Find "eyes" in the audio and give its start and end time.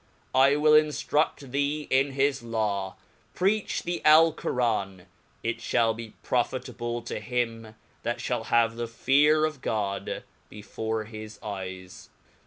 11.43-12.09